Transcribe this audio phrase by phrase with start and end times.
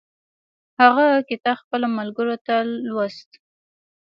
[0.81, 2.55] هغه کتاب خپلو ملګرو ته
[2.87, 3.29] لوست.